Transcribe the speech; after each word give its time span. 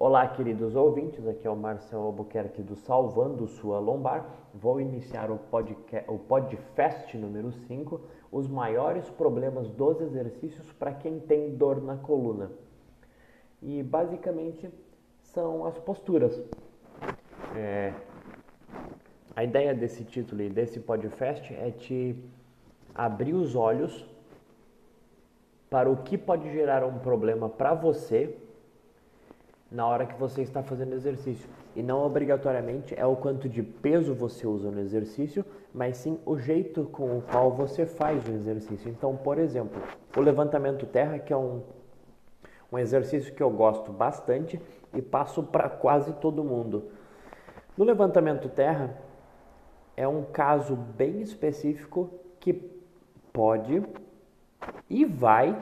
Olá, 0.00 0.28
queridos 0.28 0.76
ouvintes, 0.76 1.26
aqui 1.26 1.44
é 1.44 1.50
o 1.50 1.56
Marcelo 1.56 2.04
Albuquerque 2.04 2.62
do 2.62 2.76
Salvando 2.76 3.48
Sua 3.48 3.80
Lombar. 3.80 4.32
Vou 4.54 4.80
iniciar 4.80 5.28
o, 5.28 5.36
podcast, 5.36 6.08
o 6.08 6.16
podcast 6.16 7.18
número 7.18 7.50
5, 7.50 8.00
os 8.30 8.46
maiores 8.46 9.10
problemas 9.10 9.68
dos 9.68 10.00
exercícios 10.00 10.72
para 10.74 10.92
quem 10.92 11.18
tem 11.18 11.56
dor 11.56 11.82
na 11.82 11.96
coluna. 11.96 12.48
E 13.60 13.82
basicamente 13.82 14.70
são 15.20 15.66
as 15.66 15.76
posturas. 15.78 16.40
É, 17.56 17.92
a 19.34 19.42
ideia 19.42 19.74
desse 19.74 20.04
título 20.04 20.42
e 20.42 20.48
desse 20.48 20.78
podcast 20.78 21.52
é 21.52 21.72
te 21.72 22.14
abrir 22.94 23.34
os 23.34 23.56
olhos 23.56 24.08
para 25.68 25.90
o 25.90 26.04
que 26.04 26.16
pode 26.16 26.52
gerar 26.52 26.84
um 26.84 27.00
problema 27.00 27.48
para 27.48 27.74
você 27.74 28.46
na 29.70 29.86
hora 29.86 30.06
que 30.06 30.18
você 30.18 30.42
está 30.42 30.62
fazendo 30.62 30.94
exercício. 30.94 31.48
E 31.76 31.82
não 31.82 32.02
obrigatoriamente 32.04 32.94
é 32.98 33.04
o 33.04 33.16
quanto 33.16 33.48
de 33.48 33.62
peso 33.62 34.14
você 34.14 34.46
usa 34.46 34.70
no 34.70 34.80
exercício, 34.80 35.44
mas 35.72 35.98
sim 35.98 36.18
o 36.24 36.38
jeito 36.38 36.84
com 36.84 37.18
o 37.18 37.22
qual 37.22 37.52
você 37.52 37.84
faz 37.84 38.26
o 38.26 38.32
exercício. 38.32 38.90
Então, 38.90 39.16
por 39.16 39.38
exemplo, 39.38 39.80
o 40.16 40.20
levantamento 40.20 40.86
terra, 40.86 41.18
que 41.18 41.32
é 41.32 41.36
um, 41.36 41.62
um 42.72 42.78
exercício 42.78 43.34
que 43.34 43.42
eu 43.42 43.50
gosto 43.50 43.92
bastante 43.92 44.60
e 44.94 45.02
passo 45.02 45.42
para 45.42 45.68
quase 45.68 46.14
todo 46.14 46.42
mundo. 46.42 46.90
No 47.76 47.84
levantamento 47.84 48.48
terra, 48.48 48.96
é 49.96 50.08
um 50.08 50.24
caso 50.24 50.74
bem 50.74 51.20
específico 51.20 52.10
que 52.40 52.54
pode 53.32 53.82
e 54.88 55.04
vai 55.04 55.56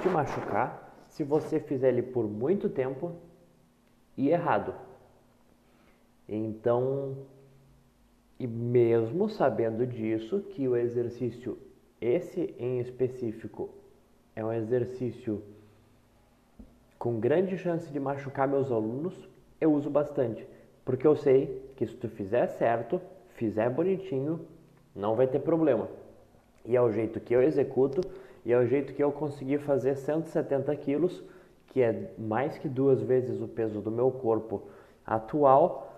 te 0.00 0.08
machucar 0.08 0.87
se 1.18 1.24
você 1.24 1.58
fizer 1.58 1.88
ele 1.88 2.02
por 2.02 2.28
muito 2.28 2.68
tempo 2.68 3.16
e 4.16 4.28
errado. 4.30 4.72
Então, 6.28 7.16
e 8.38 8.46
mesmo 8.46 9.28
sabendo 9.28 9.84
disso, 9.84 10.38
que 10.50 10.68
o 10.68 10.76
exercício, 10.76 11.58
esse 12.00 12.54
em 12.56 12.78
específico, 12.78 13.68
é 14.36 14.44
um 14.44 14.52
exercício 14.52 15.42
com 16.96 17.18
grande 17.18 17.58
chance 17.58 17.90
de 17.90 17.98
machucar 17.98 18.46
meus 18.46 18.70
alunos, 18.70 19.28
eu 19.60 19.72
uso 19.72 19.90
bastante. 19.90 20.46
Porque 20.84 21.04
eu 21.04 21.16
sei 21.16 21.68
que 21.74 21.84
se 21.84 21.96
tu 21.96 22.08
fizer 22.08 22.46
certo, 22.46 23.00
fizer 23.34 23.68
bonitinho, 23.68 24.46
não 24.94 25.16
vai 25.16 25.26
ter 25.26 25.40
problema. 25.40 25.88
E 26.64 26.76
é 26.76 26.80
o 26.80 26.92
jeito 26.92 27.18
que 27.18 27.34
eu 27.34 27.42
executo 27.42 28.02
e 28.48 28.52
é 28.54 28.56
o 28.56 28.64
jeito 28.64 28.94
que 28.94 29.04
eu 29.04 29.12
consegui 29.12 29.58
fazer 29.58 29.94
170 29.94 30.74
quilos, 30.76 31.22
que 31.66 31.82
é 31.82 32.12
mais 32.16 32.56
que 32.56 32.66
duas 32.66 33.02
vezes 33.02 33.42
o 33.42 33.46
peso 33.46 33.82
do 33.82 33.90
meu 33.90 34.10
corpo 34.10 34.62
atual, 35.04 35.94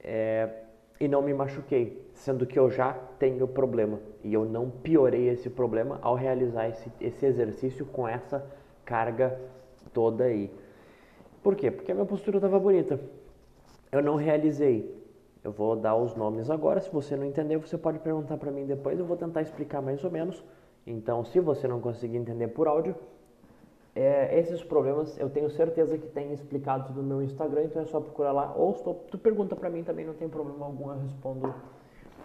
é, 0.00 0.48
e 0.98 1.06
não 1.06 1.20
me 1.20 1.34
machuquei, 1.34 2.02
sendo 2.14 2.46
que 2.46 2.58
eu 2.58 2.70
já 2.70 2.94
tenho 3.18 3.46
problema. 3.46 4.00
E 4.24 4.32
eu 4.32 4.46
não 4.46 4.70
piorei 4.70 5.28
esse 5.28 5.50
problema 5.50 5.98
ao 6.00 6.14
realizar 6.14 6.66
esse, 6.66 6.90
esse 6.98 7.26
exercício 7.26 7.84
com 7.84 8.08
essa 8.08 8.42
carga 8.86 9.38
toda 9.92 10.24
aí. 10.24 10.50
Por 11.42 11.54
quê? 11.54 11.70
Porque 11.70 11.92
a 11.92 11.94
minha 11.94 12.06
postura 12.06 12.38
estava 12.38 12.58
bonita. 12.58 12.98
Eu 13.90 14.02
não 14.02 14.16
realizei. 14.16 14.98
Eu 15.44 15.52
vou 15.52 15.76
dar 15.76 15.94
os 15.94 16.14
nomes 16.14 16.48
agora. 16.48 16.80
Se 16.80 16.90
você 16.90 17.16
não 17.16 17.26
entender, 17.26 17.58
você 17.58 17.76
pode 17.76 17.98
perguntar 17.98 18.38
para 18.38 18.50
mim 18.50 18.64
depois. 18.64 18.98
Eu 18.98 19.04
vou 19.04 19.18
tentar 19.18 19.42
explicar 19.42 19.82
mais 19.82 20.02
ou 20.02 20.10
menos. 20.10 20.42
Então, 20.86 21.24
se 21.24 21.38
você 21.40 21.68
não 21.68 21.80
conseguir 21.80 22.16
entender 22.16 22.48
por 22.48 22.66
áudio, 22.66 22.94
é, 23.94 24.38
esses 24.38 24.62
problemas 24.62 25.18
eu 25.18 25.28
tenho 25.28 25.50
certeza 25.50 25.98
que 25.98 26.08
tem 26.08 26.32
explicados 26.32 26.94
no 26.96 27.02
meu 27.02 27.22
Instagram, 27.22 27.64
então 27.64 27.82
é 27.82 27.86
só 27.86 28.00
procurar 28.00 28.32
lá. 28.32 28.54
Ou 28.56 28.72
tu, 28.72 28.94
tu 29.10 29.18
pergunta 29.18 29.54
para 29.54 29.70
mim 29.70 29.84
também, 29.84 30.06
não 30.06 30.14
tem 30.14 30.28
problema 30.28 30.64
algum, 30.64 30.90
eu 30.90 30.98
respondo 30.98 31.54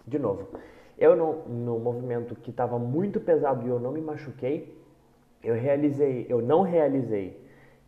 de 0.06 0.18
novo. 0.18 0.48
Eu, 0.96 1.14
no, 1.14 1.46
no 1.46 1.78
movimento 1.78 2.34
que 2.34 2.50
estava 2.50 2.78
muito 2.78 3.20
pesado 3.20 3.66
e 3.66 3.68
eu 3.68 3.78
não 3.78 3.92
me 3.92 4.00
machuquei, 4.00 4.76
eu 5.42 5.54
realizei, 5.54 6.26
eu 6.28 6.42
não 6.42 6.62
realizei 6.62 7.40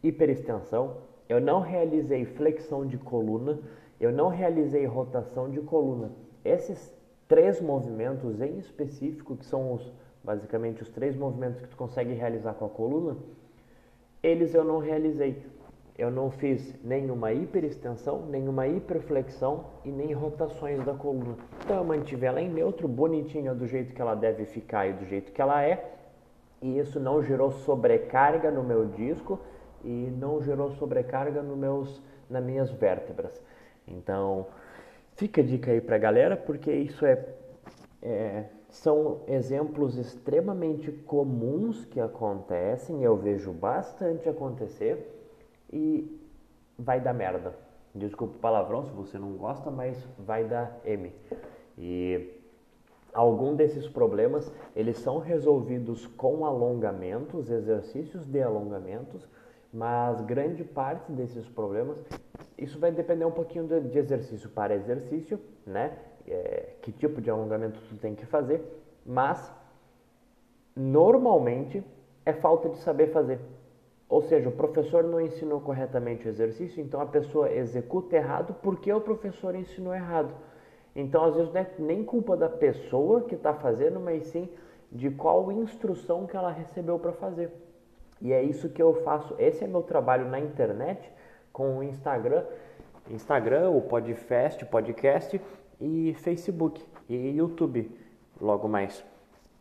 hiperextensão, 0.02 0.98
eu 1.28 1.40
não 1.40 1.60
realizei 1.60 2.24
flexão 2.24 2.86
de 2.86 2.96
coluna, 2.98 3.58
eu 3.98 4.12
não 4.12 4.28
realizei 4.28 4.84
rotação 4.86 5.50
de 5.50 5.60
coluna. 5.60 6.12
Esses 6.44 6.94
três 7.26 7.60
movimentos 7.60 8.40
em 8.40 8.58
específico, 8.58 9.36
que 9.36 9.46
são 9.46 9.72
os 9.72 9.92
basicamente 10.22 10.82
os 10.82 10.88
três 10.90 11.16
movimentos 11.16 11.60
que 11.60 11.68
tu 11.68 11.76
consegue 11.76 12.12
realizar 12.12 12.54
com 12.54 12.66
a 12.66 12.68
coluna, 12.68 13.16
eles 14.22 14.54
eu 14.54 14.64
não 14.64 14.78
realizei. 14.78 15.42
Eu 15.98 16.10
não 16.10 16.30
fiz 16.30 16.74
nenhuma 16.82 17.32
hiperextensão, 17.32 18.24
nenhuma 18.26 18.66
hiperflexão 18.66 19.66
e 19.84 19.90
nem 19.90 20.12
rotações 20.12 20.82
da 20.84 20.94
coluna. 20.94 21.36
Então 21.62 21.76
eu 21.76 21.84
mantive 21.84 22.24
ela 22.24 22.40
em 22.40 22.48
neutro, 22.48 22.88
bonitinha 22.88 23.54
do 23.54 23.66
jeito 23.66 23.92
que 23.92 24.00
ela 24.00 24.14
deve 24.14 24.46
ficar 24.46 24.86
e 24.86 24.94
do 24.94 25.04
jeito 25.04 25.30
que 25.30 25.42
ela 25.42 25.62
é. 25.62 25.92
E 26.62 26.78
isso 26.78 26.98
não 26.98 27.22
gerou 27.22 27.50
sobrecarga 27.50 28.50
no 28.50 28.62
meu 28.62 28.86
disco 28.86 29.38
e 29.84 30.10
não 30.18 30.42
gerou 30.42 30.70
sobrecarga 30.72 31.42
no 31.42 31.56
meus, 31.56 32.02
nas 32.30 32.42
minhas 32.42 32.70
vértebras. 32.70 33.38
Então, 33.86 34.46
fica 35.16 35.40
a 35.40 35.44
dica 35.44 35.70
aí 35.70 35.80
pra 35.80 35.98
galera, 35.98 36.36
porque 36.36 36.72
isso 36.72 37.04
é, 37.04 37.26
é 38.02 38.44
são 38.70 39.20
exemplos 39.26 39.96
extremamente 39.96 40.90
comuns 40.92 41.84
que 41.84 42.00
acontecem, 42.00 43.02
eu 43.02 43.16
vejo 43.16 43.52
bastante 43.52 44.28
acontecer 44.28 45.28
e 45.72 46.20
vai 46.78 47.00
dar 47.00 47.12
merda. 47.12 47.54
Desculpa 47.94 48.36
o 48.36 48.40
palavrão 48.40 48.84
se 48.84 48.92
você 48.92 49.18
não 49.18 49.32
gosta, 49.32 49.70
mas 49.70 49.98
vai 50.18 50.44
dar 50.44 50.80
M. 50.84 51.12
E 51.76 52.40
algum 53.12 53.56
desses 53.56 53.88
problemas, 53.88 54.50
eles 54.76 54.98
são 54.98 55.18
resolvidos 55.18 56.06
com 56.06 56.46
alongamentos, 56.46 57.50
exercícios 57.50 58.24
de 58.24 58.40
alongamentos, 58.40 59.28
mas 59.72 60.20
grande 60.20 60.62
parte 60.62 61.10
desses 61.10 61.48
problemas, 61.48 61.98
isso 62.56 62.78
vai 62.78 62.92
depender 62.92 63.24
um 63.24 63.30
pouquinho 63.32 63.66
de 63.66 63.98
exercício 63.98 64.48
para 64.50 64.74
exercício, 64.74 65.40
né? 65.66 65.96
É, 66.30 66.74
que 66.82 66.92
tipo 66.92 67.20
de 67.20 67.30
alongamento 67.30 67.80
tu 67.88 67.96
tem 67.96 68.14
que 68.14 68.24
fazer, 68.26 68.62
mas 69.04 69.52
normalmente 70.74 71.82
é 72.24 72.32
falta 72.32 72.68
de 72.68 72.78
saber 72.78 73.08
fazer. 73.08 73.40
Ou 74.08 74.22
seja, 74.22 74.48
o 74.48 74.52
professor 74.52 75.04
não 75.04 75.20
ensinou 75.20 75.60
corretamente 75.60 76.26
o 76.26 76.28
exercício, 76.28 76.82
então 76.82 77.00
a 77.00 77.06
pessoa 77.06 77.50
executa 77.52 78.16
errado 78.16 78.54
porque 78.62 78.92
o 78.92 79.00
professor 79.00 79.54
ensinou 79.54 79.94
errado. 79.94 80.34
Então, 80.94 81.24
às 81.24 81.36
vezes, 81.36 81.52
não 81.52 81.60
é 81.60 81.66
nem 81.78 82.04
culpa 82.04 82.36
da 82.36 82.48
pessoa 82.48 83.22
que 83.22 83.36
está 83.36 83.54
fazendo, 83.54 84.00
mas 84.00 84.26
sim 84.26 84.48
de 84.90 85.10
qual 85.10 85.52
instrução 85.52 86.26
que 86.26 86.36
ela 86.36 86.50
recebeu 86.50 86.98
para 86.98 87.12
fazer. 87.12 87.52
E 88.20 88.32
é 88.32 88.42
isso 88.42 88.68
que 88.68 88.82
eu 88.82 88.94
faço. 89.02 89.34
Esse 89.38 89.64
é 89.64 89.66
meu 89.66 89.82
trabalho 89.82 90.28
na 90.28 90.40
internet, 90.40 91.10
com 91.52 91.78
o 91.78 91.82
Instagram. 91.82 92.44
Instagram, 93.08 93.70
o 93.70 93.80
Podfest, 93.82 94.64
podcast, 94.64 95.40
e 95.80 96.14
Facebook 96.14 96.84
e 97.08 97.30
YouTube 97.30 97.90
logo 98.40 98.68
mais. 98.68 99.04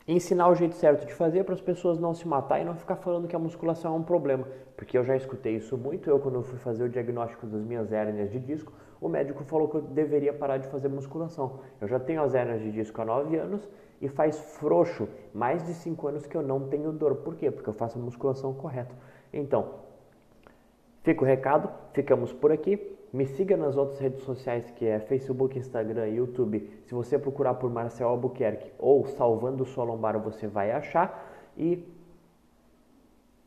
ensinar 0.08 0.50
o 0.50 0.56
jeito 0.56 0.74
certo 0.76 1.06
de 1.06 1.14
fazer 1.14 1.44
para 1.44 1.54
as 1.54 1.62
pessoas 1.62 2.00
não 2.00 2.16
se 2.16 2.28
matar 2.28 2.60
e 2.60 2.66
não 2.66 2.76
ficar 2.76 2.96
falando 2.96 3.28
que 3.28 3.36
a 3.36 3.40
musculação 3.40 3.94
é 3.94 3.98
um 3.98 4.04
problema, 4.04 4.48
porque 4.76 4.98
eu 4.98 5.04
já 5.04 5.16
escutei 5.16 5.56
isso 5.56 5.78
muito. 5.78 6.10
Eu, 6.10 6.20
quando 6.20 6.42
fui 6.42 6.58
fazer 6.58 6.84
o 6.84 6.90
diagnóstico 6.90 7.46
das 7.46 7.64
minhas 7.64 7.92
hérnias 7.92 8.32
de 8.32 8.40
disco, 8.40 8.74
o 9.00 9.08
médico 9.08 9.44
falou 9.44 9.68
que 9.68 9.76
eu 9.76 9.82
deveria 9.82 10.34
parar 10.34 10.58
de 10.58 10.68
fazer 10.68 10.88
musculação. 10.88 11.60
Eu 11.80 11.88
já 11.88 12.00
tenho 12.00 12.24
as 12.24 12.34
hérnias 12.34 12.62
de 12.62 12.72
disco 12.72 13.00
há 13.02 13.06
9 13.06 13.38
anos 13.38 13.70
e 14.02 14.08
faz 14.08 14.40
frouxo 14.40 15.08
mais 15.34 15.64
de 15.64 15.74
5 15.74 16.08
anos 16.08 16.26
que 16.26 16.36
eu 16.36 16.42
não 16.42 16.68
tenho 16.68 16.92
dor. 16.92 17.18
Por 17.18 17.36
quê? 17.36 17.52
Porque 17.52 17.70
eu 17.70 17.74
faço 17.74 18.00
a 18.00 18.02
musculação 18.02 18.54
correta. 18.54 18.96
Então, 19.32 19.89
fica 21.10 21.24
o 21.24 21.26
recado, 21.26 21.70
ficamos 21.94 22.32
por 22.32 22.52
aqui. 22.52 22.98
Me 23.12 23.26
siga 23.26 23.58
nas 23.58 23.76
outras 23.76 24.00
redes 24.00 24.22
sociais 24.22 24.70
que 24.72 24.86
é 24.86 25.00
Facebook, 25.00 25.58
Instagram 25.58 26.08
e 26.08 26.18
YouTube. 26.18 26.70
Se 26.86 26.94
você 26.94 27.18
procurar 27.18 27.56
por 27.56 27.72
Marcel 27.72 28.08
Albuquerque 28.10 28.72
ou 28.78 29.08
Salvando 29.08 29.66
Sua 29.66 29.84
Lombar, 29.84 30.20
você 30.20 30.46
vai 30.46 30.72
achar. 30.72 31.28
E 31.58 31.84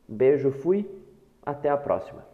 beijo, 0.09 0.51
fui, 0.51 0.91
até 1.47 1.69
a 1.69 1.77
próxima. 1.77 2.32